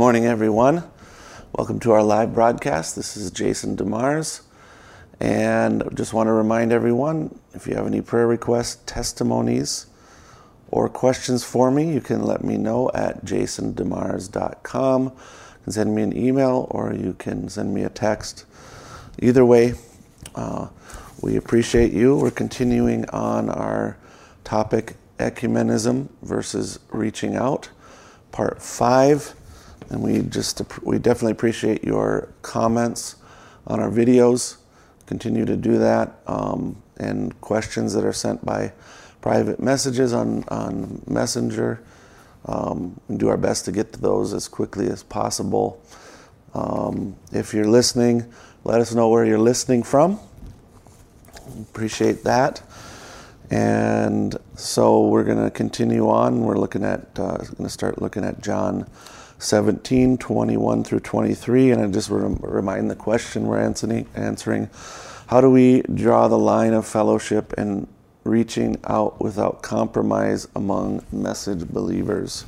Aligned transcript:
morning, 0.00 0.24
everyone. 0.24 0.82
Welcome 1.52 1.78
to 1.80 1.92
our 1.92 2.02
live 2.02 2.32
broadcast. 2.32 2.96
This 2.96 3.18
is 3.18 3.30
Jason 3.30 3.76
DeMars. 3.76 4.40
And 5.20 5.84
just 5.94 6.14
want 6.14 6.28
to 6.28 6.32
remind 6.32 6.72
everyone 6.72 7.38
if 7.52 7.66
you 7.66 7.74
have 7.74 7.86
any 7.86 8.00
prayer 8.00 8.26
requests, 8.26 8.82
testimonies, 8.86 9.88
or 10.70 10.88
questions 10.88 11.44
for 11.44 11.70
me, 11.70 11.92
you 11.92 12.00
can 12.00 12.22
let 12.22 12.42
me 12.42 12.56
know 12.56 12.90
at 12.94 13.26
jasondemars.com. 13.26 15.02
You 15.02 15.12
can 15.64 15.72
send 15.74 15.94
me 15.94 16.00
an 16.00 16.16
email 16.16 16.66
or 16.70 16.94
you 16.94 17.12
can 17.12 17.50
send 17.50 17.74
me 17.74 17.82
a 17.82 17.90
text. 17.90 18.46
Either 19.18 19.44
way, 19.44 19.74
uh, 20.34 20.68
we 21.20 21.36
appreciate 21.36 21.92
you. 21.92 22.16
We're 22.16 22.30
continuing 22.30 23.06
on 23.10 23.50
our 23.50 23.98
topic 24.44 24.96
ecumenism 25.18 26.08
versus 26.22 26.78
reaching 26.88 27.36
out, 27.36 27.68
part 28.32 28.62
five. 28.62 29.34
And 29.90 30.02
we 30.02 30.22
just 30.22 30.62
we 30.82 30.98
definitely 30.98 31.32
appreciate 31.32 31.84
your 31.84 32.32
comments 32.42 33.16
on 33.66 33.80
our 33.80 33.90
videos. 33.90 34.56
Continue 35.06 35.44
to 35.44 35.56
do 35.56 35.78
that, 35.78 36.20
um, 36.28 36.80
and 36.98 37.38
questions 37.40 37.92
that 37.94 38.04
are 38.04 38.12
sent 38.12 38.44
by 38.46 38.72
private 39.20 39.60
messages 39.60 40.12
on 40.12 40.44
on 40.48 41.02
Messenger. 41.08 41.82
Um, 42.46 43.00
we 43.08 43.16
do 43.16 43.28
our 43.28 43.36
best 43.36 43.64
to 43.66 43.72
get 43.72 43.92
to 43.92 44.00
those 44.00 44.32
as 44.32 44.48
quickly 44.48 44.86
as 44.88 45.02
possible. 45.02 45.82
Um, 46.54 47.16
if 47.32 47.52
you're 47.52 47.68
listening, 47.68 48.32
let 48.64 48.80
us 48.80 48.94
know 48.94 49.08
where 49.08 49.24
you're 49.24 49.38
listening 49.38 49.82
from. 49.82 50.18
Appreciate 51.60 52.24
that. 52.24 52.62
And 53.50 54.36
so 54.54 55.06
we're 55.06 55.24
going 55.24 55.42
to 55.42 55.50
continue 55.50 56.08
on. 56.08 56.40
We're 56.42 56.56
looking 56.56 56.84
at, 56.84 57.18
uh, 57.18 57.36
going 57.38 57.64
to 57.64 57.68
start 57.68 58.00
looking 58.00 58.24
at 58.24 58.40
John 58.40 58.88
17, 59.40 60.18
21 60.18 60.84
through 60.84 61.00
23. 61.00 61.72
And 61.72 61.82
I 61.82 61.86
just 61.88 62.10
re- 62.10 62.36
remind 62.40 62.90
the 62.90 62.96
question 62.96 63.46
we're 63.46 63.58
answering, 63.58 64.06
answering 64.14 64.68
how 65.28 65.40
do 65.40 65.50
we 65.50 65.82
draw 65.82 66.28
the 66.28 66.38
line 66.38 66.72
of 66.72 66.86
fellowship 66.86 67.52
and 67.56 67.86
reaching 68.24 68.76
out 68.84 69.20
without 69.20 69.62
compromise 69.62 70.46
among 70.54 71.04
message 71.10 71.68
believers? 71.68 72.44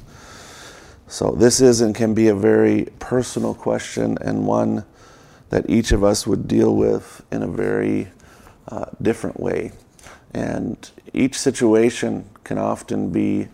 So, 1.07 1.31
this 1.31 1.61
is 1.61 1.81
and 1.81 1.95
can 1.95 2.15
be 2.15 2.29
a 2.29 2.35
very 2.35 2.89
personal 2.99 3.55
question 3.55 4.17
and 4.21 4.47
one 4.47 4.85
that 5.51 5.69
each 5.69 5.93
of 5.93 6.03
us 6.03 6.27
would 6.27 6.49
deal 6.49 6.75
with 6.75 7.23
in 7.31 7.43
a 7.43 7.47
very 7.47 8.09
uh, 8.69 8.87
different 9.01 9.39
way. 9.39 9.73
And 10.33 10.91
each 11.13 11.39
situation 11.39 12.25
can 12.45 12.59
often 12.59 13.11
be 13.11 13.49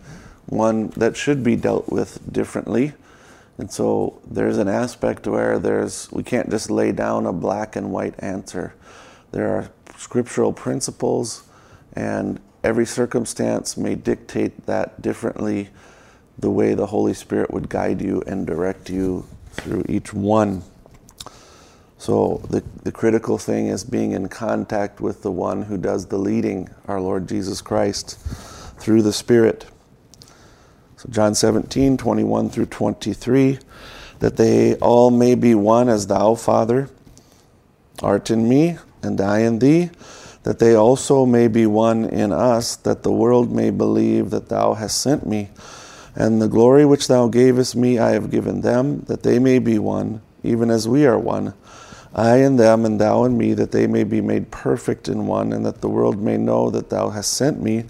one 0.45 0.87
that 0.91 1.17
should 1.17 1.43
be 1.43 1.55
dealt 1.55 1.89
with 1.89 2.31
differently. 2.31 2.93
And 3.59 3.69
so 3.69 4.21
there's 4.25 4.57
an 4.57 4.69
aspect 4.69 5.27
where 5.27 5.59
there's 5.59 6.09
we 6.13 6.23
can't 6.23 6.49
just 6.49 6.71
lay 6.71 6.93
down 6.93 7.25
a 7.25 7.33
black 7.33 7.75
and 7.75 7.91
white 7.91 8.15
answer. 8.19 8.73
There 9.33 9.49
are 9.49 9.69
scriptural 9.97 10.53
principles 10.53 11.43
and 11.93 12.39
every 12.63 12.85
circumstance 12.85 13.75
may 13.75 13.95
dictate 13.95 14.65
that 14.65 15.01
differently 15.01 15.69
the 16.37 16.49
way 16.49 16.73
the 16.73 16.85
Holy 16.85 17.13
Spirit 17.13 17.51
would 17.51 17.67
guide 17.67 18.01
you 18.01 18.23
and 18.25 18.47
direct 18.47 18.89
you 18.89 19.27
through 19.51 19.83
each 19.89 20.13
one. 20.13 20.63
So 21.97 22.41
the, 22.49 22.63
the 22.83 22.93
critical 22.93 23.37
thing 23.37 23.67
is 23.67 23.83
being 23.83 24.13
in 24.13 24.29
contact 24.29 25.01
with 25.01 25.21
the 25.21 25.31
one 25.31 25.63
who 25.63 25.77
does 25.77 26.05
the 26.05 26.17
leading, 26.17 26.69
our 26.87 27.01
Lord 27.01 27.27
Jesus 27.27 27.61
Christ, 27.61 28.17
through 28.79 29.01
the 29.01 29.11
Spirit. 29.11 29.65
So 30.99 31.07
John 31.09 31.33
17, 31.33 31.95
21 31.95 32.49
through 32.49 32.65
23, 32.65 33.57
that 34.19 34.35
they 34.35 34.75
all 34.75 35.11
may 35.11 35.33
be 35.33 35.55
one 35.55 35.87
as 35.87 36.07
thou, 36.07 36.35
Father, 36.35 36.89
art 38.03 38.29
in 38.29 38.49
me, 38.49 38.77
and 39.01 39.21
I 39.21 39.39
in 39.39 39.59
thee, 39.59 39.91
that 40.43 40.59
they 40.59 40.75
also 40.75 41.25
may 41.25 41.47
be 41.47 41.65
one 41.65 42.03
in 42.03 42.33
us, 42.33 42.75
that 42.75 43.03
the 43.03 43.13
world 43.13 43.49
may 43.49 43.69
believe 43.69 44.29
that 44.31 44.49
thou 44.49 44.73
hast 44.73 44.99
sent 44.99 45.25
me. 45.25 45.51
And 46.15 46.41
the 46.41 46.49
glory 46.49 46.85
which 46.85 47.07
thou 47.07 47.29
gavest 47.29 47.77
me 47.77 47.97
I 47.97 48.09
have 48.09 48.29
given 48.29 48.59
them, 48.59 49.03
that 49.03 49.23
they 49.23 49.39
may 49.39 49.59
be 49.59 49.79
one, 49.79 50.21
even 50.43 50.69
as 50.69 50.85
we 50.85 51.05
are 51.05 51.17
one 51.17 51.53
I 52.13 52.37
and 52.37 52.59
them, 52.59 52.83
and 52.83 52.99
thou 52.99 53.23
and 53.23 53.37
me, 53.37 53.53
that 53.53 53.71
they 53.71 53.87
may 53.87 54.03
be 54.03 54.19
made 54.19 54.51
perfect 54.51 55.07
in 55.07 55.27
one, 55.27 55.53
and 55.53 55.65
that 55.65 55.79
the 55.79 55.87
world 55.87 56.21
may 56.21 56.35
know 56.35 56.69
that 56.71 56.89
thou 56.89 57.09
hast 57.09 57.31
sent 57.31 57.61
me 57.61 57.85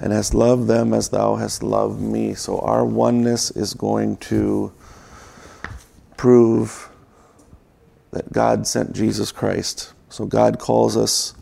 and 0.00 0.12
hast 0.12 0.34
loved 0.34 0.68
them 0.68 0.92
as 0.92 1.08
thou 1.08 1.36
hast 1.36 1.62
loved 1.62 2.00
me. 2.00 2.34
So 2.34 2.58
our 2.60 2.84
oneness 2.84 3.50
is 3.50 3.74
going 3.74 4.16
to 4.18 4.72
prove 6.16 6.88
that 8.10 8.32
God 8.32 8.66
sent 8.66 8.92
Jesus 8.92 9.32
Christ. 9.32 9.92
So 10.08 10.26
God 10.26 10.58
calls 10.58 10.96
us 10.96 11.34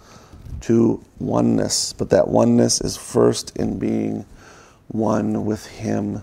to 0.63 1.05
oneness, 1.19 1.93
but 1.93 2.11
that 2.11 2.29
oneness 2.29 2.81
is 2.81 2.97
first 2.97 3.57
in 3.57 3.79
being 3.79 4.25
one 4.89 5.45
with 5.45 5.67
Him 5.67 6.23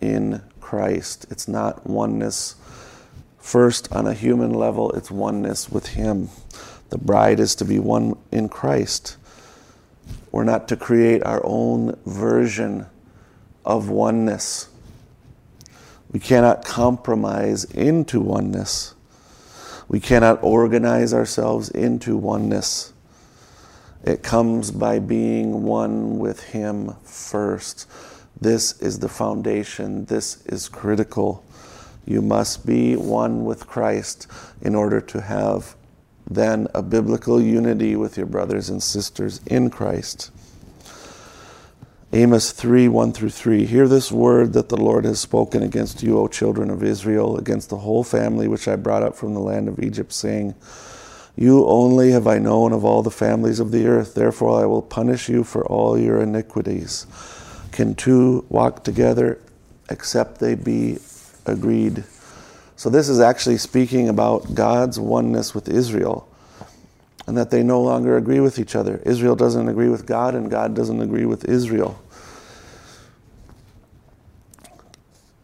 in 0.00 0.42
Christ. 0.60 1.26
It's 1.30 1.48
not 1.48 1.86
oneness 1.86 2.56
First, 3.48 3.90
on 3.92 4.06
a 4.06 4.12
human 4.12 4.52
level, 4.52 4.92
it's 4.92 5.10
oneness 5.10 5.70
with 5.70 5.86
Him. 5.86 6.28
The 6.90 6.98
bride 6.98 7.40
is 7.40 7.54
to 7.54 7.64
be 7.64 7.78
one 7.78 8.18
in 8.30 8.50
Christ. 8.50 9.16
We're 10.38 10.44
not 10.44 10.68
to 10.68 10.76
create 10.76 11.24
our 11.24 11.40
own 11.42 11.98
version 12.06 12.86
of 13.64 13.88
oneness. 13.88 14.68
We 16.12 16.20
cannot 16.20 16.64
compromise 16.64 17.64
into 17.64 18.20
oneness. 18.20 18.94
We 19.88 19.98
cannot 19.98 20.40
organize 20.44 21.12
ourselves 21.12 21.70
into 21.70 22.16
oneness. 22.16 22.92
It 24.04 24.22
comes 24.22 24.70
by 24.70 25.00
being 25.00 25.64
one 25.64 26.20
with 26.20 26.40
Him 26.40 26.94
first. 27.02 27.88
This 28.40 28.80
is 28.80 29.00
the 29.00 29.08
foundation. 29.08 30.04
This 30.04 30.46
is 30.46 30.68
critical. 30.68 31.44
You 32.06 32.22
must 32.22 32.64
be 32.64 32.94
one 32.94 33.44
with 33.44 33.66
Christ 33.66 34.28
in 34.62 34.76
order 34.76 35.00
to 35.00 35.20
have 35.20 35.74
then 36.30 36.68
a 36.74 36.82
biblical 36.82 37.40
unity 37.40 37.96
with 37.96 38.16
your 38.16 38.26
brothers 38.26 38.68
and 38.68 38.82
sisters 38.82 39.40
in 39.46 39.70
Christ. 39.70 40.30
Amos 42.12 42.52
3 42.52 42.88
1 42.88 43.12
through 43.12 43.30
3. 43.30 43.66
Hear 43.66 43.86
this 43.86 44.10
word 44.10 44.54
that 44.54 44.70
the 44.70 44.78
Lord 44.78 45.04
has 45.04 45.20
spoken 45.20 45.62
against 45.62 46.02
you, 46.02 46.18
O 46.18 46.26
children 46.26 46.70
of 46.70 46.82
Israel, 46.82 47.36
against 47.36 47.68
the 47.68 47.78
whole 47.78 48.02
family 48.02 48.48
which 48.48 48.66
I 48.66 48.76
brought 48.76 49.02
up 49.02 49.14
from 49.14 49.34
the 49.34 49.40
land 49.40 49.68
of 49.68 49.78
Egypt, 49.78 50.12
saying, 50.12 50.54
You 51.36 51.66
only 51.66 52.12
have 52.12 52.26
I 52.26 52.38
known 52.38 52.72
of 52.72 52.82
all 52.82 53.02
the 53.02 53.10
families 53.10 53.60
of 53.60 53.72
the 53.72 53.86
earth, 53.86 54.14
therefore 54.14 54.62
I 54.62 54.64
will 54.64 54.80
punish 54.80 55.28
you 55.28 55.44
for 55.44 55.66
all 55.66 55.98
your 55.98 56.22
iniquities. 56.22 57.06
Can 57.72 57.94
two 57.94 58.46
walk 58.48 58.84
together 58.84 59.38
except 59.90 60.40
they 60.40 60.54
be 60.54 60.98
agreed. 61.44 62.04
So, 62.78 62.88
this 62.88 63.08
is 63.08 63.18
actually 63.18 63.58
speaking 63.58 64.08
about 64.08 64.54
God's 64.54 65.00
oneness 65.00 65.52
with 65.52 65.68
Israel 65.68 66.28
and 67.26 67.36
that 67.36 67.50
they 67.50 67.64
no 67.64 67.80
longer 67.82 68.16
agree 68.16 68.38
with 68.38 68.60
each 68.60 68.76
other. 68.76 69.02
Israel 69.04 69.34
doesn't 69.34 69.68
agree 69.68 69.88
with 69.88 70.06
God, 70.06 70.36
and 70.36 70.48
God 70.48 70.76
doesn't 70.76 71.02
agree 71.02 71.26
with 71.26 71.44
Israel. 71.46 72.00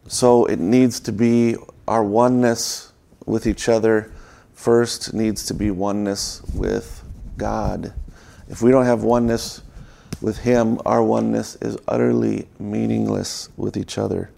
So, 0.07 0.45
it 0.45 0.59
needs 0.59 1.01
to 1.01 1.11
be 1.11 1.57
our 1.89 2.05
oneness 2.05 2.93
with 3.25 3.47
each 3.47 3.67
other 3.67 4.13
first, 4.53 5.13
needs 5.13 5.45
to 5.47 5.53
be 5.53 5.71
oneness 5.71 6.41
with 6.53 7.03
God. 7.35 7.93
If 8.47 8.61
we 8.61 8.71
don't 8.71 8.85
have 8.85 9.03
oneness 9.03 9.61
with 10.21 10.37
Him, 10.37 10.79
our 10.85 11.03
oneness 11.03 11.57
is 11.57 11.77
utterly 11.85 12.47
meaningless 12.59 13.49
with 13.57 13.75
each 13.75 13.97
other. 13.97 14.29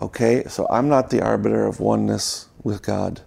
Okay, 0.00 0.44
so 0.48 0.66
I'm 0.70 0.88
not 0.88 1.10
the 1.10 1.22
arbiter 1.22 1.66
of 1.66 1.78
oneness 1.78 2.48
with 2.62 2.82
God. 2.82 3.20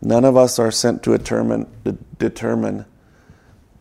None 0.00 0.24
of 0.24 0.36
us 0.36 0.58
are 0.58 0.70
sent 0.70 1.02
to 1.02 1.16
determine, 1.16 1.66
determine 2.18 2.86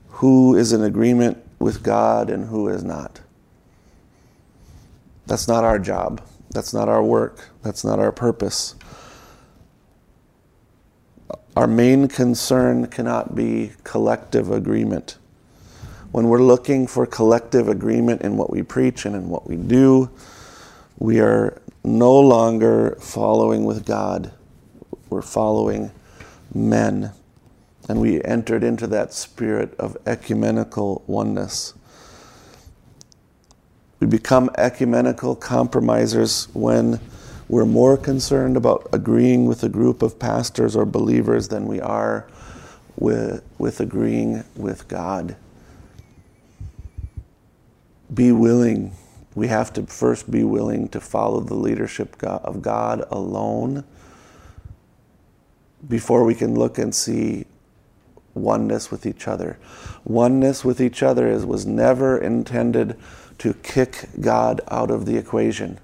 who 0.07 0.55
is 0.55 0.73
in 0.73 0.83
agreement 0.83 1.37
with 1.59 1.81
God 1.81 2.29
and 2.29 2.47
who 2.47 2.67
is 2.67 2.83
not. 2.83 3.21
That's 5.25 5.47
not 5.47 5.63
our 5.63 5.79
job. 5.79 6.21
That's 6.51 6.73
not 6.73 6.89
our 6.89 7.03
work. 7.03 7.49
That's 7.61 7.83
not 7.83 7.97
our 7.99 8.11
purpose. 8.11 8.75
Our 11.55 11.67
main 11.67 12.07
concern 12.07 12.87
cannot 12.87 13.35
be 13.35 13.71
collective 13.83 14.51
agreement. 14.51 15.17
When 16.11 16.27
we're 16.27 16.41
looking 16.41 16.87
for 16.87 17.05
collective 17.05 17.67
agreement 17.69 18.21
in 18.21 18.37
what 18.37 18.49
we 18.49 18.63
preach 18.63 19.05
and 19.05 19.15
in 19.15 19.29
what 19.29 19.47
we 19.47 19.55
do, 19.55 20.09
we 20.97 21.19
are 21.19 21.61
no 21.83 22.17
longer 22.19 22.97
following 22.99 23.65
with 23.65 23.85
God, 23.85 24.31
we're 25.09 25.21
following 25.21 25.91
men. 26.53 27.11
And 27.89 27.99
we 27.99 28.23
entered 28.23 28.63
into 28.63 28.87
that 28.87 29.13
spirit 29.13 29.75
of 29.77 29.97
ecumenical 30.05 31.03
oneness. 31.05 31.73
We 33.99 34.07
become 34.07 34.49
ecumenical 34.57 35.35
compromisers 35.35 36.47
when 36.53 36.99
we're 37.49 37.65
more 37.65 37.97
concerned 37.97 38.55
about 38.55 38.87
agreeing 38.93 39.45
with 39.45 39.63
a 39.63 39.69
group 39.69 40.01
of 40.01 40.17
pastors 40.17 40.75
or 40.75 40.85
believers 40.85 41.49
than 41.49 41.67
we 41.67 41.81
are 41.81 42.25
with, 42.95 43.43
with 43.57 43.79
agreeing 43.81 44.43
with 44.55 44.87
God. 44.87 45.35
Be 48.13 48.31
willing. 48.31 48.93
We 49.35 49.47
have 49.47 49.73
to 49.73 49.83
first 49.83 50.29
be 50.29 50.43
willing 50.43 50.89
to 50.89 50.99
follow 50.99 51.39
the 51.39 51.55
leadership 51.55 52.21
of 52.23 52.61
God 52.61 53.05
alone 53.09 53.83
before 55.87 56.23
we 56.23 56.35
can 56.35 56.55
look 56.55 56.77
and 56.77 56.93
see 56.93 57.45
oneness 58.33 58.91
with 58.91 59.05
each 59.05 59.27
other. 59.27 59.57
Oneness 60.03 60.63
with 60.63 60.79
each 60.79 61.03
other 61.03 61.27
is, 61.27 61.45
was 61.45 61.65
never 61.65 62.17
intended 62.17 62.97
to 63.39 63.53
kick 63.55 64.07
God 64.21 64.61
out 64.69 64.91
of 64.91 65.05
the 65.05 65.17
equation. 65.17 65.79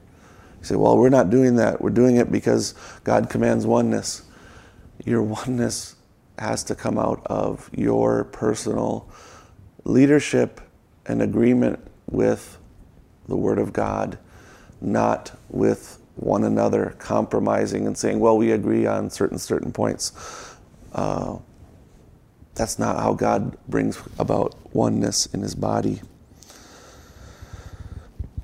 You 0.60 0.66
say, 0.66 0.76
well, 0.76 0.98
we're 0.98 1.10
not 1.10 1.30
doing 1.30 1.56
that. 1.56 1.82
We're 1.82 1.90
doing 1.90 2.18
it 2.18 2.32
because 2.32 2.76
God 3.04 3.30
commands 3.30 3.66
oneness. 3.66 4.24
Your 5.06 5.22
oneness 5.24 5.96
has 6.38 6.64
to 6.66 6.76
come 6.76 6.98
out 6.98 7.22
of 7.26 7.70
your 7.74 8.26
personal 8.26 9.10
leadership 9.84 10.62
and 11.06 11.22
agreement 11.22 11.80
with 12.10 12.59
the 13.30 13.38
Word 13.38 13.60
of 13.60 13.72
God, 13.72 14.18
not 14.82 15.38
with 15.50 16.00
one 16.16 16.44
another 16.44 16.96
compromising 17.00 17.88
and 17.88 17.98
saying, 17.98 18.20
well, 18.20 18.38
we 18.38 18.52
agree 18.52 18.86
on 18.86 19.10
certain 19.10 19.38
certain 19.38 19.72
points. 19.72 20.58
Uh, 20.94 21.38
that's 22.56 22.78
not 22.78 22.98
how 22.98 23.14
God 23.14 23.58
brings 23.68 24.02
about 24.18 24.56
oneness 24.74 25.28
in 25.28 25.42
His 25.42 25.56
body. 25.56 26.02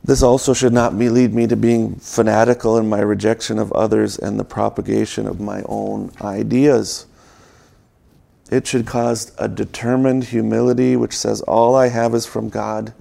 This 0.06 0.22
also 0.22 0.54
should 0.54 0.72
not 0.72 0.98
be, 1.00 1.10
lead 1.10 1.34
me 1.34 1.48
to 1.48 1.56
being 1.56 1.96
fanatical 1.96 2.78
in 2.78 2.88
my 2.88 3.00
rejection 3.00 3.58
of 3.58 3.72
others 3.72 4.20
and 4.20 4.40
the 4.40 4.46
propagation 4.46 5.26
of 5.26 5.42
my 5.42 5.64
own 5.66 6.12
ideas. 6.22 7.08
It 8.52 8.68
should 8.68 8.86
cause 8.86 9.32
a 9.40 9.48
determined 9.48 10.26
humility 10.26 10.96
which 10.96 11.18
says, 11.18 11.42
All 11.42 11.76
I 11.76 11.88
have 11.90 12.14
is 12.14 12.28
from 12.28 12.50
God. 12.50 12.94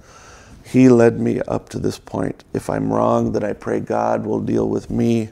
He 0.65 0.89
led 0.89 1.19
me 1.19 1.41
up 1.41 1.69
to 1.69 1.79
this 1.79 1.99
point. 1.99 2.43
If 2.53 2.69
I'm 2.69 2.91
wrong, 2.91 3.33
then 3.33 3.43
I 3.43 3.53
pray 3.53 3.79
God 3.79 4.25
will 4.25 4.41
deal 4.41 4.67
with 4.67 4.89
me. 4.89 5.29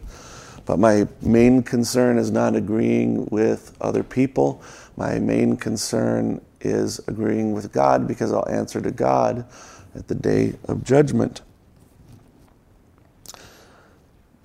But 0.66 0.80
my 0.80 1.08
main 1.22 1.64
concern 1.64 2.18
is 2.18 2.32
not 2.32 2.56
agreeing 2.56 3.26
with 3.32 3.76
other 3.82 4.04
people. 4.04 4.62
My 4.96 5.20
main 5.20 5.58
concern 5.58 6.40
is 6.62 7.00
agreeing 7.08 7.52
with 7.52 7.72
God 7.72 8.08
because 8.08 8.32
I'll 8.32 8.48
answer 8.48 8.80
to 8.82 8.92
God 8.92 9.46
at 9.96 10.08
the 10.08 10.16
day 10.16 10.54
of 10.66 10.84
judgment. 10.84 11.42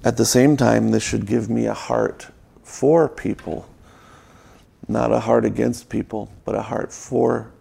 At 0.04 0.16
the 0.16 0.24
same 0.24 0.56
time, 0.56 0.90
this 0.90 1.02
should 1.02 1.26
give 1.26 1.50
me 1.50 1.66
a 1.66 1.74
heart 1.74 2.28
for 2.62 3.08
people, 3.08 3.68
not 4.88 5.12
a 5.12 5.20
heart 5.20 5.44
against 5.44 5.88
people, 5.88 6.30
but 6.44 6.54
a 6.54 6.62
heart 6.62 6.92
for 6.92 7.52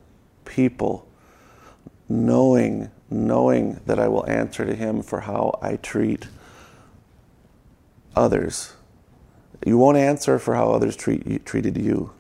people, 0.46 1.07
knowing, 2.10 2.90
knowing 3.10 3.80
that 3.86 4.00
I 4.00 4.08
will 4.08 4.28
answer 4.30 4.66
to 4.66 4.76
Him 4.76 5.02
for 5.02 5.22
how 5.22 5.60
I 5.62 5.78
treat 5.78 6.28
others. 8.16 8.74
You 9.66 9.78
won't 9.78 9.98
answer 9.98 10.40
for 10.40 10.56
how 10.56 10.72
others 10.72 10.96
treat 10.96 11.46
treated 11.46 11.78
you. 11.78 12.12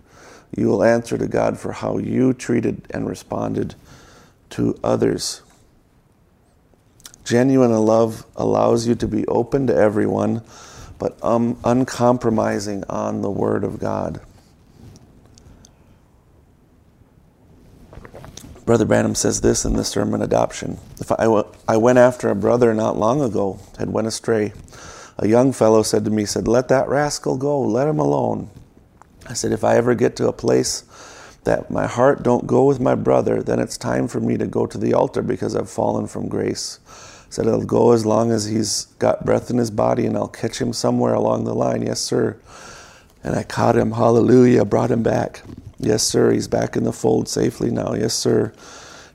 You 0.55 0.67
will 0.67 0.83
answer 0.83 1.17
to 1.17 1.27
God 1.27 1.59
for 1.59 1.71
how 1.71 1.97
you 1.97 2.33
treated 2.33 2.87
and 2.89 3.07
responded 3.07 3.75
to 4.51 4.79
others. 4.83 5.41
Genuine 7.25 7.73
love 7.73 8.25
allows 8.37 8.87
you 8.87 8.95
to 8.95 9.07
be 9.07 9.27
open 9.27 9.67
to 9.67 9.75
everyone, 9.75 10.41
but 10.97 11.21
um, 11.23 11.59
uncompromising 11.65 12.85
on 12.89 13.21
the 13.21 13.29
Word 13.29 13.65
of 13.65 13.79
God. 13.79 14.21
Brother 18.67 18.83
Branham 18.83 19.15
says 19.15 19.39
this 19.39 19.63
in 19.63 19.73
the 19.77 19.85
sermon 19.85 20.21
Adoption. 20.21 20.77
If 20.99 21.09
I, 21.13 21.23
w- 21.23 21.47
I 21.69 21.77
went 21.77 21.99
after 21.99 22.29
a 22.29 22.35
brother 22.35 22.73
not 22.73 22.97
long 22.97 23.21
ago, 23.21 23.59
had 23.79 23.89
went 23.89 24.07
astray, 24.07 24.51
a 25.17 25.25
young 25.25 25.53
fellow 25.53 25.83
said 25.83 26.03
to 26.03 26.11
me, 26.11 26.25
said, 26.25 26.49
Let 26.49 26.67
that 26.67 26.89
rascal 26.89 27.37
go, 27.37 27.61
let 27.61 27.87
him 27.87 27.97
alone. 27.97 28.49
I 29.25 29.35
said, 29.35 29.53
If 29.53 29.63
I 29.63 29.77
ever 29.77 29.95
get 29.95 30.17
to 30.17 30.27
a 30.27 30.33
place 30.33 30.83
that 31.45 31.71
my 31.71 31.87
heart 31.87 32.23
don't 32.23 32.45
go 32.45 32.65
with 32.65 32.81
my 32.81 32.93
brother, 32.93 33.41
then 33.41 33.59
it's 33.59 33.77
time 33.77 34.09
for 34.09 34.19
me 34.19 34.35
to 34.35 34.45
go 34.45 34.65
to 34.65 34.77
the 34.77 34.93
altar 34.93 35.21
because 35.21 35.55
I've 35.55 35.69
fallen 35.69 36.05
from 36.05 36.27
grace 36.27 36.79
said 37.29 37.47
I'll 37.47 37.63
go 37.63 37.91
as 37.91 38.05
long 38.05 38.31
as 38.31 38.45
he's 38.45 38.85
got 38.99 39.25
breath 39.25 39.49
in 39.49 39.57
his 39.57 39.71
body 39.71 40.05
and 40.05 40.15
I'll 40.15 40.27
catch 40.27 40.61
him 40.61 40.73
somewhere 40.73 41.13
along 41.13 41.43
the 41.43 41.53
line. 41.53 41.81
Yes, 41.81 41.99
sir. 41.99 42.37
And 43.23 43.35
I 43.35 43.43
caught 43.43 43.75
him. 43.75 43.91
Hallelujah. 43.91 44.63
Brought 44.63 44.91
him 44.91 45.03
back. 45.03 45.41
Yes, 45.79 46.03
sir. 46.03 46.31
He's 46.31 46.47
back 46.47 46.75
in 46.75 46.83
the 46.83 46.93
fold 46.93 47.27
safely 47.27 47.69
now. 47.69 47.93
Yes, 47.93 48.13
sir. 48.13 48.53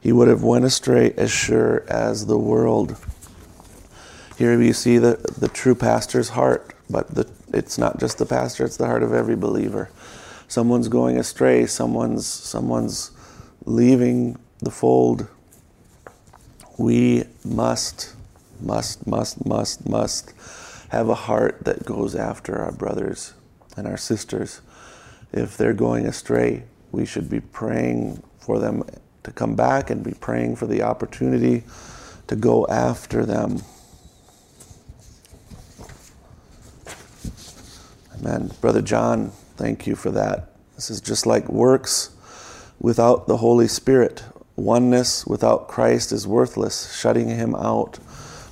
He 0.01 0.13
would 0.13 0.29
have 0.29 0.43
went 0.43 0.65
astray 0.65 1.13
as 1.17 1.31
sure 1.31 1.85
as 1.89 2.27
the 2.27 2.39
world. 2.39 2.97
Here 4.37 4.61
you 4.61 4.73
see 4.73 4.99
the, 4.99 5.17
the 5.39 5.49
true 5.49 5.75
pastor's 5.75 6.31
heart, 6.31 6.75
but 6.91 7.15
the, 7.15 7.31
it's 7.53 7.79
not 7.79 8.01
just 8.01 8.19
the 8.19 8.27
pastor, 8.27 8.65
it's 8.65 8.77
the 8.77 8.87
heart 8.87 9.03
of 9.03 9.13
every 9.13 9.37
believer. 9.37 9.91
Someone's 10.49 10.89
going 10.89 11.19
astray, 11.19 11.67
someone's, 11.67 12.27
someone's 12.27 13.13
leaving 13.65 14.39
the 14.59 14.71
fold 14.71 15.29
we 16.79 17.25
must, 17.45 18.15
must, 18.61 19.07
must, 19.07 19.45
must, 19.47 19.89
must 19.89 20.33
have 20.89 21.09
a 21.09 21.15
heart 21.15 21.65
that 21.65 21.85
goes 21.85 22.15
after 22.15 22.59
our 22.59 22.73
brothers 22.73 23.35
and 23.77 23.87
our 23.87 23.97
sisters. 23.97 24.61
If 25.33 25.57
they're 25.57 25.73
going 25.73 26.07
astray, 26.07 26.65
we 26.91 27.07
should 27.07 27.31
be 27.31 27.41
praying 27.41 28.23
for 28.39 28.59
them 28.59 28.85
to 29.23 29.31
come 29.31 29.55
back 29.55 29.91
and 29.91 30.03
be 30.03 30.13
praying 30.13 30.57
for 30.57 30.67
the 30.67 30.83
opportunity 30.83 31.65
to 32.27 32.37
go 32.37 32.67
after 32.67 33.25
them. 33.25 33.63
Amen. 38.19 38.51
Brother 38.61 38.83
John, 38.83 39.33
thank 39.57 39.87
you 39.87 39.97
for 39.97 40.11
that. 40.11 40.51
This 40.77 40.91
is 40.91 41.01
just 41.01 41.27
like 41.27 41.49
works 41.49 42.11
without 42.79 43.27
the 43.27 43.39
Holy 43.39 43.69
Spirit. 43.69 44.25
Oneness 44.57 45.27
without 45.27 45.67
Christ 45.67 46.13
is 46.13 46.27
worthless, 46.27 46.95
shutting 46.95 47.29
him 47.29 47.55
out 47.55 47.99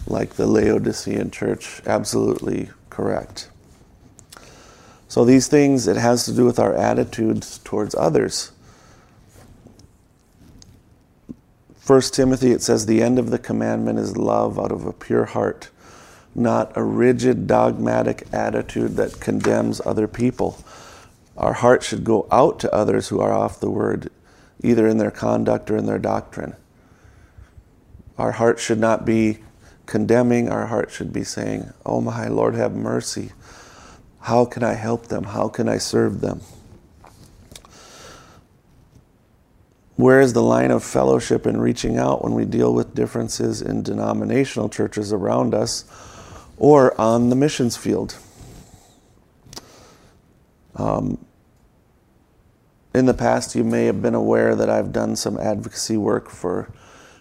like 0.06 0.34
the 0.34 0.46
Laodicean 0.46 1.30
church. 1.30 1.82
Absolutely 1.86 2.70
correct. 2.88 3.50
So, 5.10 5.24
these 5.24 5.48
things, 5.48 5.88
it 5.88 5.96
has 5.96 6.24
to 6.26 6.32
do 6.32 6.44
with 6.44 6.60
our 6.60 6.72
attitudes 6.72 7.58
towards 7.64 7.96
others. 7.96 8.52
1 11.84 12.00
Timothy, 12.12 12.52
it 12.52 12.62
says, 12.62 12.86
the 12.86 13.02
end 13.02 13.18
of 13.18 13.30
the 13.30 13.38
commandment 13.40 13.98
is 13.98 14.16
love 14.16 14.56
out 14.56 14.70
of 14.70 14.86
a 14.86 14.92
pure 14.92 15.24
heart, 15.24 15.68
not 16.32 16.70
a 16.76 16.84
rigid, 16.84 17.48
dogmatic 17.48 18.28
attitude 18.32 18.94
that 18.98 19.18
condemns 19.18 19.80
other 19.84 20.06
people. 20.06 20.62
Our 21.36 21.54
heart 21.54 21.82
should 21.82 22.04
go 22.04 22.28
out 22.30 22.60
to 22.60 22.72
others 22.72 23.08
who 23.08 23.18
are 23.18 23.32
off 23.32 23.58
the 23.58 23.68
word 23.68 24.12
either 24.62 24.86
in 24.86 24.98
their 24.98 25.10
conduct 25.10 25.72
or 25.72 25.76
in 25.76 25.86
their 25.86 25.98
doctrine. 25.98 26.54
Our 28.16 28.30
heart 28.30 28.60
should 28.60 28.78
not 28.78 29.04
be 29.04 29.38
condemning, 29.86 30.48
our 30.48 30.66
heart 30.66 30.92
should 30.92 31.12
be 31.12 31.24
saying, 31.24 31.72
Oh 31.84 32.00
my 32.00 32.28
Lord, 32.28 32.54
have 32.54 32.76
mercy. 32.76 33.32
How 34.20 34.44
can 34.44 34.62
I 34.62 34.74
help 34.74 35.06
them? 35.06 35.24
How 35.24 35.48
can 35.48 35.68
I 35.68 35.78
serve 35.78 36.20
them? 36.20 36.40
Where 39.96 40.20
is 40.20 40.32
the 40.32 40.42
line 40.42 40.70
of 40.70 40.82
fellowship 40.82 41.44
and 41.44 41.60
reaching 41.60 41.98
out 41.98 42.24
when 42.24 42.32
we 42.32 42.46
deal 42.46 42.72
with 42.72 42.94
differences 42.94 43.60
in 43.60 43.82
denominational 43.82 44.70
churches 44.70 45.12
around 45.12 45.54
us 45.54 45.84
or 46.56 46.98
on 46.98 47.28
the 47.28 47.36
missions 47.36 47.76
field? 47.76 48.16
Um, 50.76 51.22
in 52.94 53.06
the 53.06 53.14
past, 53.14 53.54
you 53.54 53.62
may 53.62 53.84
have 53.84 54.00
been 54.00 54.14
aware 54.14 54.56
that 54.56 54.70
I've 54.70 54.92
done 54.92 55.16
some 55.16 55.38
advocacy 55.38 55.96
work 55.96 56.30
for 56.30 56.72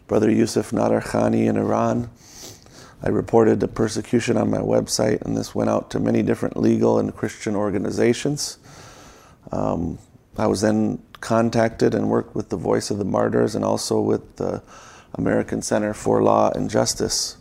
Brother 0.08 0.32
Yusuf 0.32 0.72
Nadarkhani 0.72 1.48
in 1.48 1.58
Iran. 1.58 2.10
I 3.02 3.10
reported 3.10 3.60
the 3.60 3.68
persecution 3.68 4.36
on 4.38 4.50
my 4.50 4.58
website, 4.58 5.22
and 5.22 5.38
this 5.38 5.56
went 5.56 5.70
out 5.70 5.90
to 5.92 6.00
many 6.00 6.22
different 6.22 6.58
legal 6.58 7.00
and 7.00 7.16
Christian 7.16 7.56
organizations. 7.56 8.58
Um, 9.52 10.00
I 10.38 10.48
was 10.48 10.62
then 10.62 11.02
contacted 11.22 11.94
and 11.94 12.10
worked 12.10 12.36
with 12.36 12.50
the 12.50 12.58
Voice 12.58 12.92
of 12.92 12.98
the 12.98 13.06
Martyrs 13.06 13.56
and 13.56 13.64
also 13.64 14.00
with 14.00 14.36
the 14.36 14.62
American 15.16 15.62
Center 15.62 15.94
for 15.94 16.22
Law 16.22 16.52
and 16.52 16.70
Justice, 16.70 17.38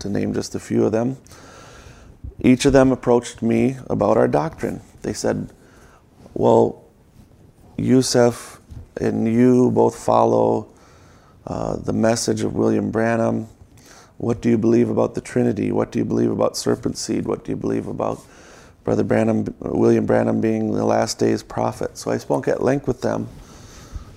to 0.00 0.08
name 0.08 0.34
just 0.34 0.54
a 0.54 0.60
few 0.60 0.84
of 0.84 0.92
them. 0.92 1.16
Each 2.40 2.64
of 2.64 2.72
them 2.72 2.92
approached 2.92 3.42
me 3.42 3.76
about 3.88 4.16
our 4.16 4.28
doctrine. 4.28 4.80
They 5.02 5.12
said, 5.12 5.52
Well, 6.34 6.84
Yusuf 7.76 8.60
and 9.00 9.32
you 9.32 9.70
both 9.70 9.96
follow 9.96 10.68
uh, 11.46 11.76
the 11.76 11.92
message 11.92 12.42
of 12.42 12.54
William 12.54 12.90
Branham. 12.90 13.48
What 14.18 14.40
do 14.40 14.50
you 14.50 14.58
believe 14.58 14.90
about 14.90 15.14
the 15.14 15.20
Trinity? 15.20 15.70
What 15.70 15.92
do 15.92 16.00
you 16.00 16.04
believe 16.04 16.30
about 16.30 16.56
serpent 16.56 16.98
seed? 16.98 17.24
What 17.26 17.44
do 17.44 17.52
you 17.52 17.56
believe 17.56 17.86
about 17.86 18.20
Brother 18.82 19.04
Branham, 19.04 19.54
William 19.60 20.06
Branham 20.06 20.40
being 20.40 20.72
the 20.72 20.84
last 20.84 21.20
days 21.20 21.44
prophet? 21.44 21.96
So 21.96 22.10
I 22.10 22.18
spoke 22.18 22.48
at 22.48 22.60
length 22.60 22.88
with 22.88 23.00
them, 23.00 23.28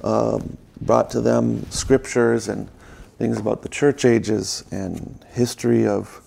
uh, 0.03 0.39
brought 0.81 1.12
to 1.12 1.22
them 1.22 1.70
scriptures 1.70 2.48
and 2.48 2.67
things 3.20 3.38
about 3.38 3.62
the 3.62 3.70
church 3.70 4.03
ages 4.03 4.63
and 4.72 5.24
history 5.29 5.86
of 5.86 6.20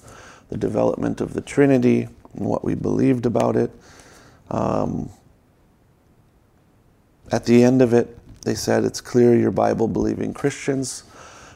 the 0.51 0.57
development 0.57 1.21
of 1.21 1.35
the 1.35 1.41
Trinity 1.41 2.03
and 2.35 2.47
what 2.47 2.65
we 2.65 2.77
believed 2.77 3.27
about 3.27 3.57
it. 3.57 3.73
Um, 4.53 5.11
at 7.33 7.47
the 7.47 7.65
end 7.65 7.83
of 7.83 7.93
it, 7.93 8.17
they 8.43 8.55
said, 8.55 8.85
It's 8.85 9.01
clear 9.01 9.35
you're 9.35 9.51
Bible 9.51 9.89
believing 9.89 10.33
Christians 10.33 11.03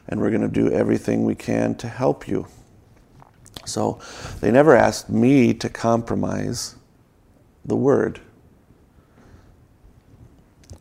and 0.09 0.21
we're 0.21 0.31
going 0.31 0.43
to 0.43 0.49
do 0.49 0.71
everything 0.71 1.25
we 1.25 1.35
can 1.35 1.75
to 1.77 1.89
help 1.89 2.27
you. 2.27 2.47
So 3.65 4.01
they 4.41 4.51
never 4.51 4.75
asked 4.75 5.11
me 5.11 5.53
to 5.55 5.69
compromise 5.69 6.77
the 7.65 7.77
word. 7.77 8.21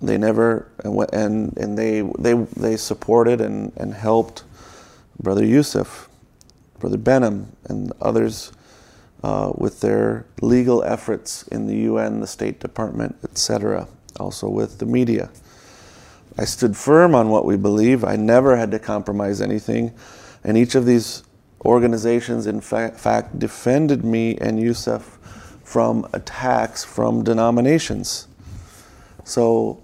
They 0.01 0.17
never 0.17 0.71
and 1.11 1.57
and 1.57 1.77
they 1.77 2.01
they 2.19 2.33
they 2.33 2.77
supported 2.77 3.41
and, 3.41 3.73
and 3.77 3.93
helped 3.93 4.43
Brother 5.19 5.43
Yusuf, 5.43 6.07
Brother 6.79 6.97
Behnam, 6.97 7.47
and 7.65 7.91
others 7.99 8.51
uh, 9.23 9.51
with 9.55 9.81
their 9.81 10.27
legal 10.41 10.83
efforts 10.83 11.43
in 11.47 11.65
the 11.65 11.75
UN, 11.77 12.19
the 12.19 12.27
State 12.27 12.59
Department, 12.59 13.15
etc. 13.23 13.87
Also 14.19 14.47
with 14.47 14.77
the 14.77 14.85
media. 14.85 15.31
I 16.37 16.45
stood 16.45 16.77
firm 16.77 17.15
on 17.15 17.29
what 17.29 17.45
we 17.45 17.57
believe. 17.57 18.03
I 18.03 18.15
never 18.15 18.55
had 18.57 18.71
to 18.71 18.79
compromise 18.79 19.41
anything. 19.41 19.93
And 20.43 20.57
each 20.57 20.75
of 20.75 20.85
these 20.85 21.23
organizations, 21.65 22.45
in 22.45 22.61
fa- 22.61 22.93
fact, 22.95 23.39
defended 23.39 24.05
me 24.05 24.37
and 24.37 24.59
Yusuf 24.59 25.17
from 25.63 26.07
attacks 26.13 26.83
from 26.83 27.23
denominations. 27.23 28.27
So, 29.23 29.81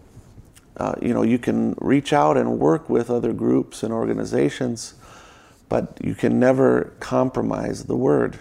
uh, 0.77 0.95
you 1.01 1.13
know, 1.13 1.23
you 1.23 1.39
can 1.39 1.75
reach 1.81 2.13
out 2.13 2.37
and 2.37 2.59
work 2.59 2.89
with 2.89 3.09
other 3.09 3.33
groups 3.33 3.83
and 3.83 3.91
organizations, 3.91 4.93
but 5.69 5.97
you 6.01 6.15
can 6.15 6.39
never 6.39 6.93
compromise 6.99 7.85
the 7.85 7.95
word. 7.95 8.39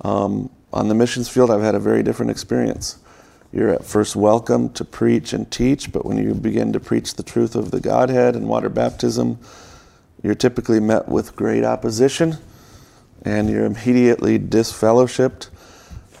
Um, 0.00 0.50
on 0.72 0.88
the 0.88 0.94
missions 0.94 1.28
field, 1.28 1.50
I've 1.50 1.62
had 1.62 1.74
a 1.74 1.80
very 1.80 2.02
different 2.02 2.30
experience. 2.30 2.98
You're 3.54 3.68
at 3.68 3.84
first 3.84 4.16
welcome 4.16 4.70
to 4.70 4.84
preach 4.84 5.34
and 5.34 5.50
teach, 5.50 5.92
but 5.92 6.06
when 6.06 6.16
you 6.16 6.32
begin 6.32 6.72
to 6.72 6.80
preach 6.80 7.16
the 7.16 7.22
truth 7.22 7.54
of 7.54 7.70
the 7.70 7.80
Godhead 7.80 8.34
and 8.34 8.48
water 8.48 8.70
baptism, 8.70 9.38
you're 10.22 10.34
typically 10.34 10.80
met 10.80 11.06
with 11.06 11.36
great 11.36 11.62
opposition 11.62 12.38
and 13.26 13.50
you're 13.50 13.66
immediately 13.66 14.38
disfellowshipped. 14.38 15.50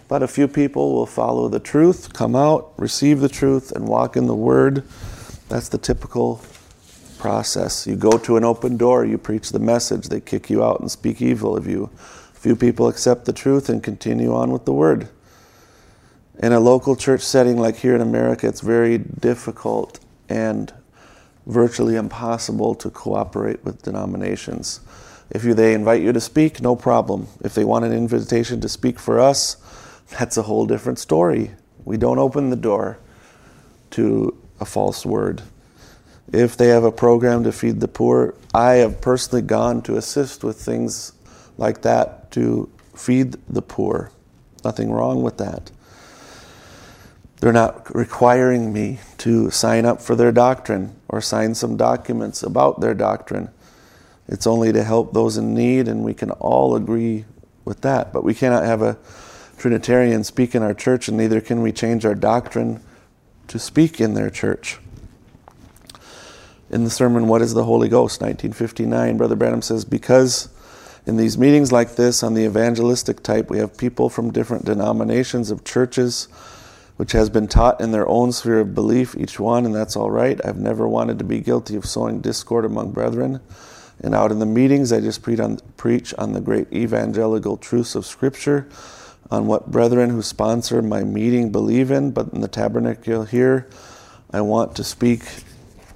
But 0.08 0.22
a 0.22 0.28
few 0.28 0.46
people 0.46 0.92
will 0.92 1.06
follow 1.06 1.48
the 1.48 1.58
truth, 1.58 2.12
come 2.12 2.36
out, 2.36 2.74
receive 2.76 3.20
the 3.20 3.30
truth, 3.30 3.72
and 3.72 3.88
walk 3.88 4.14
in 4.14 4.26
the 4.26 4.34
Word. 4.34 4.84
That's 5.48 5.70
the 5.70 5.78
typical 5.78 6.42
process. 7.18 7.86
You 7.86 7.96
go 7.96 8.18
to 8.18 8.36
an 8.36 8.44
open 8.44 8.76
door, 8.76 9.06
you 9.06 9.16
preach 9.16 9.52
the 9.52 9.58
message, 9.58 10.10
they 10.10 10.20
kick 10.20 10.50
you 10.50 10.62
out 10.62 10.80
and 10.80 10.90
speak 10.90 11.22
evil 11.22 11.56
of 11.56 11.66
you. 11.66 11.88
Few 12.34 12.56
people 12.56 12.88
accept 12.88 13.24
the 13.24 13.32
truth 13.32 13.70
and 13.70 13.82
continue 13.82 14.34
on 14.34 14.50
with 14.50 14.66
the 14.66 14.74
Word 14.74 15.08
in 16.42 16.52
a 16.52 16.60
local 16.60 16.96
church 16.96 17.20
setting 17.20 17.56
like 17.56 17.76
here 17.76 17.94
in 17.94 18.00
America, 18.00 18.48
it's 18.48 18.60
very 18.60 18.98
difficult 18.98 20.00
and 20.28 20.72
virtually 21.46 21.94
impossible 21.94 22.74
to 22.74 22.90
cooperate 22.90 23.64
with 23.64 23.82
denominations. 23.82 24.80
If 25.30 25.44
you, 25.44 25.54
they 25.54 25.72
invite 25.72 26.02
you 26.02 26.12
to 26.12 26.20
speak, 26.20 26.60
no 26.60 26.74
problem. 26.74 27.28
If 27.42 27.54
they 27.54 27.64
want 27.64 27.84
an 27.84 27.92
invitation 27.92 28.60
to 28.60 28.68
speak 28.68 28.98
for 28.98 29.20
us, 29.20 29.56
that's 30.10 30.36
a 30.36 30.42
whole 30.42 30.66
different 30.66 30.98
story. 30.98 31.52
We 31.84 31.96
don't 31.96 32.18
open 32.18 32.50
the 32.50 32.56
door 32.56 32.98
to 33.92 34.36
a 34.60 34.64
false 34.64 35.06
word. 35.06 35.42
If 36.32 36.56
they 36.56 36.68
have 36.68 36.84
a 36.84 36.92
program 36.92 37.44
to 37.44 37.52
feed 37.52 37.80
the 37.80 37.88
poor, 37.88 38.34
I 38.52 38.74
have 38.74 39.00
personally 39.00 39.42
gone 39.42 39.82
to 39.82 39.96
assist 39.96 40.42
with 40.42 40.60
things 40.60 41.12
like 41.56 41.82
that 41.82 42.30
to 42.32 42.70
feed 42.96 43.36
the 43.48 43.62
poor. 43.62 44.10
Nothing 44.64 44.90
wrong 44.90 45.22
with 45.22 45.38
that. 45.38 45.70
They're 47.42 47.52
not 47.52 47.92
requiring 47.92 48.72
me 48.72 49.00
to 49.18 49.50
sign 49.50 49.84
up 49.84 50.00
for 50.00 50.14
their 50.14 50.30
doctrine 50.30 50.94
or 51.08 51.20
sign 51.20 51.56
some 51.56 51.76
documents 51.76 52.44
about 52.44 52.80
their 52.80 52.94
doctrine. 52.94 53.50
It's 54.28 54.46
only 54.46 54.72
to 54.72 54.84
help 54.84 55.12
those 55.12 55.36
in 55.36 55.52
need, 55.52 55.88
and 55.88 56.04
we 56.04 56.14
can 56.14 56.30
all 56.30 56.76
agree 56.76 57.24
with 57.64 57.80
that. 57.80 58.12
But 58.12 58.22
we 58.22 58.32
cannot 58.32 58.62
have 58.62 58.80
a 58.80 58.96
Trinitarian 59.58 60.22
speak 60.22 60.54
in 60.54 60.62
our 60.62 60.72
church, 60.72 61.08
and 61.08 61.16
neither 61.16 61.40
can 61.40 61.62
we 61.62 61.72
change 61.72 62.06
our 62.06 62.14
doctrine 62.14 62.80
to 63.48 63.58
speak 63.58 64.00
in 64.00 64.14
their 64.14 64.30
church. 64.30 64.78
In 66.70 66.84
the 66.84 66.90
sermon, 66.90 67.26
What 67.26 67.42
is 67.42 67.54
the 67.54 67.64
Holy 67.64 67.88
Ghost? 67.88 68.20
1959, 68.20 69.16
Brother 69.16 69.34
Branham 69.34 69.62
says, 69.62 69.84
Because 69.84 70.48
in 71.06 71.16
these 71.16 71.36
meetings 71.36 71.72
like 71.72 71.96
this, 71.96 72.22
on 72.22 72.34
the 72.34 72.44
evangelistic 72.44 73.20
type, 73.20 73.50
we 73.50 73.58
have 73.58 73.76
people 73.76 74.08
from 74.08 74.30
different 74.30 74.64
denominations 74.64 75.50
of 75.50 75.64
churches 75.64 76.28
which 76.96 77.12
has 77.12 77.30
been 77.30 77.48
taught 77.48 77.80
in 77.80 77.90
their 77.90 78.08
own 78.08 78.32
sphere 78.32 78.60
of 78.60 78.74
belief, 78.74 79.16
each 79.16 79.40
one, 79.40 79.64
and 79.64 79.74
that's 79.74 79.96
all 79.96 80.10
right. 80.10 80.40
I've 80.44 80.58
never 80.58 80.86
wanted 80.86 81.18
to 81.18 81.24
be 81.24 81.40
guilty 81.40 81.76
of 81.76 81.84
sowing 81.84 82.20
discord 82.20 82.64
among 82.64 82.92
brethren. 82.92 83.40
And 84.00 84.14
out 84.14 84.32
in 84.32 84.38
the 84.38 84.46
meetings, 84.46 84.92
I 84.92 85.00
just 85.00 85.22
preach 85.22 85.40
on, 85.40 85.58
preach 85.76 86.12
on 86.18 86.32
the 86.32 86.40
great 86.40 86.72
evangelical 86.72 87.56
truths 87.56 87.94
of 87.94 88.04
Scripture, 88.04 88.68
on 89.30 89.46
what 89.46 89.70
brethren 89.70 90.10
who 90.10 90.22
sponsor 90.22 90.82
my 90.82 91.02
meeting 91.04 91.50
believe 91.50 91.90
in. 91.90 92.10
But 92.10 92.32
in 92.32 92.40
the 92.40 92.48
tabernacle 92.48 93.24
here, 93.24 93.68
I 94.30 94.40
want 94.40 94.76
to 94.76 94.84
speak 94.84 95.22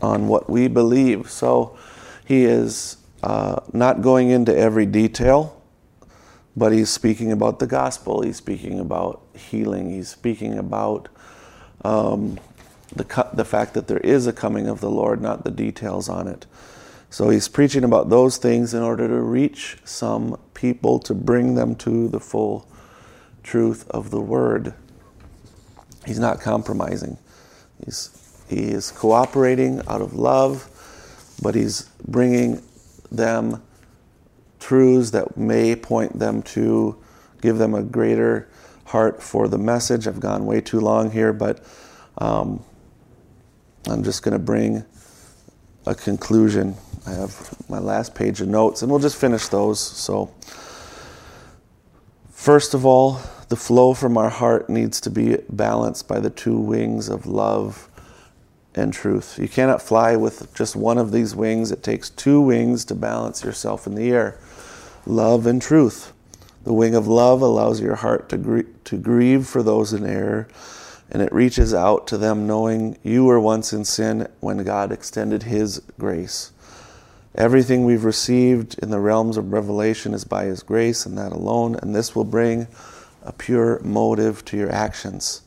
on 0.00 0.28
what 0.28 0.48
we 0.48 0.68
believe. 0.68 1.30
So 1.30 1.76
he 2.24 2.44
is 2.44 2.96
uh, 3.22 3.60
not 3.72 4.02
going 4.02 4.30
into 4.30 4.56
every 4.56 4.86
detail 4.86 5.55
but 6.56 6.72
he's 6.72 6.88
speaking 6.90 7.30
about 7.30 7.58
the 7.58 7.66
gospel. 7.66 8.22
He's 8.22 8.36
speaking 8.36 8.80
about 8.80 9.22
healing. 9.34 9.90
He's 9.90 10.08
speaking 10.08 10.58
about 10.58 11.08
um, 11.84 12.38
the, 12.94 13.28
the 13.34 13.44
fact 13.44 13.74
that 13.74 13.88
there 13.88 13.98
is 13.98 14.26
a 14.26 14.32
coming 14.32 14.66
of 14.66 14.80
the 14.80 14.90
Lord, 14.90 15.20
not 15.20 15.44
the 15.44 15.50
details 15.50 16.08
on 16.08 16.28
it. 16.28 16.46
So 17.10 17.28
he's 17.28 17.48
preaching 17.48 17.84
about 17.84 18.08
those 18.08 18.36
things 18.38 18.74
in 18.74 18.82
order 18.82 19.06
to 19.06 19.20
reach 19.20 19.76
some 19.84 20.38
people 20.54 20.98
to 21.00 21.14
bring 21.14 21.54
them 21.54 21.74
to 21.76 22.08
the 22.08 22.20
full 22.20 22.66
truth 23.42 23.88
of 23.90 24.10
the 24.10 24.20
word. 24.20 24.74
He's 26.04 26.18
not 26.18 26.40
compromising. 26.40 27.18
He's, 27.84 28.10
he 28.48 28.70
is 28.70 28.90
cooperating 28.90 29.82
out 29.86 30.00
of 30.00 30.14
love, 30.14 30.68
but 31.42 31.54
he's 31.54 31.82
bringing 32.06 32.62
them 33.10 33.62
truths 34.58 35.10
that 35.10 35.36
may 35.36 35.76
point 35.76 36.18
them 36.18 36.42
to 36.42 36.96
give 37.40 37.58
them 37.58 37.74
a 37.74 37.82
greater 37.82 38.48
heart 38.86 39.22
for 39.22 39.48
the 39.48 39.58
message. 39.58 40.06
I've 40.06 40.20
gone 40.20 40.46
way 40.46 40.60
too 40.60 40.80
long 40.80 41.10
here, 41.10 41.32
but 41.32 41.64
um, 42.18 42.62
I'm 43.88 44.02
just 44.02 44.22
going 44.22 44.32
to 44.32 44.38
bring 44.38 44.84
a 45.86 45.94
conclusion. 45.94 46.74
I 47.06 47.12
have 47.12 47.54
my 47.68 47.78
last 47.78 48.14
page 48.14 48.40
of 48.40 48.48
notes, 48.48 48.82
and 48.82 48.90
we'll 48.90 49.00
just 49.00 49.16
finish 49.16 49.48
those. 49.48 49.78
So, 49.78 50.34
first 52.30 52.74
of 52.74 52.84
all, 52.84 53.20
the 53.48 53.56
flow 53.56 53.94
from 53.94 54.18
our 54.18 54.30
heart 54.30 54.68
needs 54.68 55.00
to 55.02 55.10
be 55.10 55.38
balanced 55.48 56.08
by 56.08 56.18
the 56.18 56.30
two 56.30 56.58
wings 56.58 57.08
of 57.08 57.26
love 57.26 57.88
and 58.76 58.92
truth. 58.92 59.38
You 59.38 59.48
cannot 59.48 59.82
fly 59.82 60.14
with 60.16 60.54
just 60.54 60.76
one 60.76 60.98
of 60.98 61.10
these 61.10 61.34
wings. 61.34 61.72
It 61.72 61.82
takes 61.82 62.10
two 62.10 62.40
wings 62.40 62.84
to 62.86 62.94
balance 62.94 63.42
yourself 63.42 63.86
in 63.86 63.94
the 63.94 64.10
air 64.10 64.38
love 65.06 65.46
and 65.46 65.62
truth. 65.62 66.12
The 66.64 66.72
wing 66.72 66.96
of 66.96 67.06
love 67.06 67.42
allows 67.42 67.80
your 67.80 67.94
heart 67.94 68.28
to, 68.30 68.36
gr- 68.36 68.60
to 68.84 68.96
grieve 68.96 69.46
for 69.46 69.62
those 69.62 69.92
in 69.92 70.04
error, 70.04 70.48
and 71.08 71.22
it 71.22 71.32
reaches 71.32 71.72
out 71.72 72.08
to 72.08 72.18
them 72.18 72.48
knowing 72.48 72.98
you 73.04 73.24
were 73.24 73.38
once 73.38 73.72
in 73.72 73.84
sin 73.84 74.26
when 74.40 74.64
God 74.64 74.90
extended 74.90 75.44
His 75.44 75.80
grace. 75.96 76.50
Everything 77.36 77.84
we've 77.84 78.04
received 78.04 78.80
in 78.80 78.90
the 78.90 78.98
realms 78.98 79.36
of 79.36 79.52
revelation 79.52 80.12
is 80.12 80.24
by 80.24 80.46
His 80.46 80.64
grace 80.64 81.06
and 81.06 81.16
that 81.16 81.32
alone, 81.32 81.76
and 81.76 81.94
this 81.94 82.16
will 82.16 82.24
bring 82.24 82.66
a 83.22 83.32
pure 83.32 83.78
motive 83.84 84.44
to 84.46 84.56
your 84.56 84.72
actions. 84.72 85.42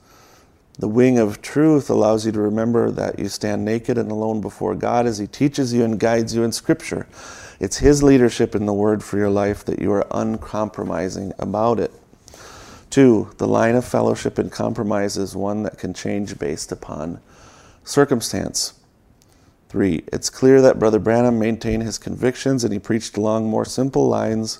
The 0.79 0.87
wing 0.87 1.19
of 1.19 1.41
truth 1.41 1.89
allows 1.89 2.25
you 2.25 2.31
to 2.31 2.39
remember 2.39 2.89
that 2.89 3.19
you 3.19 3.27
stand 3.27 3.65
naked 3.65 3.97
and 3.97 4.09
alone 4.09 4.39
before 4.39 4.75
God 4.75 5.05
as 5.05 5.17
He 5.17 5.27
teaches 5.27 5.73
you 5.73 5.83
and 5.83 5.99
guides 5.99 6.33
you 6.33 6.43
in 6.43 6.53
Scripture. 6.53 7.05
It's 7.59 7.79
His 7.79 8.01
leadership 8.01 8.55
in 8.55 8.65
the 8.65 8.73
Word 8.73 9.03
for 9.03 9.17
your 9.17 9.29
life 9.29 9.65
that 9.65 9.79
you 9.79 9.91
are 9.91 10.07
uncompromising 10.11 11.33
about 11.37 11.81
it. 11.81 11.91
Two, 12.89 13.29
the 13.37 13.47
line 13.47 13.75
of 13.75 13.83
fellowship 13.83 14.37
and 14.37 14.49
compromise 14.49 15.17
is 15.17 15.35
one 15.35 15.63
that 15.63 15.77
can 15.77 15.93
change 15.93 16.39
based 16.39 16.71
upon 16.71 17.19
circumstance. 17.83 18.73
3. 19.67 20.05
It's 20.13 20.29
clear 20.29 20.61
that 20.61 20.79
Brother 20.79 20.97
Branham 20.97 21.37
maintained 21.37 21.83
his 21.83 21.97
convictions 21.97 22.63
and 22.63 22.71
he 22.71 22.79
preached 22.79 23.17
along 23.17 23.49
more 23.49 23.65
simple 23.65 24.07
lines 24.07 24.55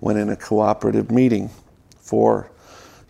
when 0.00 0.16
in 0.16 0.28
a 0.28 0.36
cooperative 0.36 1.12
meeting. 1.12 1.48
4. 2.00 2.50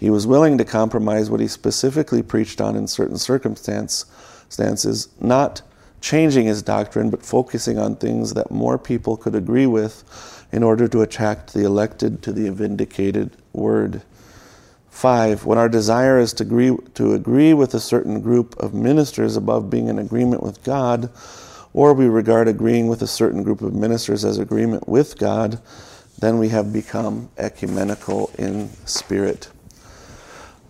He 0.00 0.08
was 0.08 0.26
willing 0.26 0.56
to 0.56 0.64
compromise 0.64 1.28
what 1.28 1.40
he 1.40 1.46
specifically 1.46 2.22
preached 2.22 2.58
on 2.58 2.74
in 2.74 2.86
certain 2.86 3.18
circumstances, 3.18 5.08
not 5.20 5.60
changing 6.00 6.46
his 6.46 6.62
doctrine, 6.62 7.10
but 7.10 7.22
focusing 7.22 7.78
on 7.78 7.96
things 7.96 8.32
that 8.32 8.50
more 8.50 8.78
people 8.78 9.18
could 9.18 9.34
agree 9.34 9.66
with 9.66 10.46
in 10.52 10.62
order 10.62 10.88
to 10.88 11.02
attract 11.02 11.52
the 11.52 11.64
elected 11.64 12.22
to 12.22 12.32
the 12.32 12.50
vindicated 12.50 13.36
word. 13.52 14.00
Five, 14.88 15.44
when 15.44 15.58
our 15.58 15.68
desire 15.68 16.18
is 16.18 16.32
to 16.32 16.44
agree, 16.44 16.74
to 16.94 17.12
agree 17.12 17.52
with 17.52 17.74
a 17.74 17.80
certain 17.80 18.22
group 18.22 18.58
of 18.58 18.72
ministers 18.72 19.36
above 19.36 19.68
being 19.68 19.88
in 19.88 19.98
agreement 19.98 20.42
with 20.42 20.64
God, 20.64 21.10
or 21.74 21.92
we 21.92 22.06
regard 22.06 22.48
agreeing 22.48 22.88
with 22.88 23.02
a 23.02 23.06
certain 23.06 23.42
group 23.42 23.60
of 23.60 23.74
ministers 23.74 24.24
as 24.24 24.38
agreement 24.38 24.88
with 24.88 25.18
God, 25.18 25.60
then 26.18 26.38
we 26.38 26.48
have 26.48 26.72
become 26.72 27.28
ecumenical 27.36 28.30
in 28.38 28.70
spirit. 28.86 29.50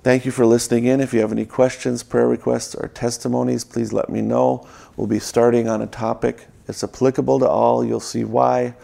Thank 0.03 0.25
you 0.25 0.33
for 0.33 0.47
listening 0.47 0.87
in. 0.87 1.03
If 1.03 1.13
you 1.13 1.21
have 1.21 1.31
any 1.31 1.45
questions, 1.45 2.03
prayer 2.03 2.27
requests, 2.27 2.75
or 2.75 2.89
testimonies, 2.89 3.65
please 3.65 3.93
let 3.93 4.09
me 4.09 4.23
know. 4.23 4.67
We'll 4.97 5.07
be 5.07 5.19
starting 5.19 5.69
on 5.69 5.83
a 5.83 5.87
topic. 5.87 6.47
It's 6.67 6.83
applicable 6.83 7.39
to 7.41 7.47
all. 7.47 7.85
You'll 7.85 8.01
see 8.01 8.25
why, 8.25 8.75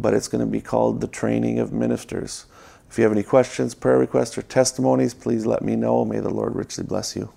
but 0.00 0.14
it's 0.14 0.26
going 0.26 0.44
to 0.44 0.50
be 0.50 0.60
called 0.60 1.00
the 1.00 1.06
training 1.06 1.60
of 1.60 1.72
ministers. 1.72 2.46
If 2.90 2.98
you 2.98 3.04
have 3.04 3.12
any 3.12 3.22
questions, 3.22 3.76
prayer 3.76 3.98
requests, 3.98 4.36
or 4.36 4.42
testimonies, 4.42 5.14
please 5.14 5.46
let 5.46 5.62
me 5.62 5.76
know. 5.76 6.04
May 6.04 6.18
the 6.18 6.28
Lord 6.28 6.56
richly 6.56 6.82
bless 6.82 7.14
you. 7.14 7.32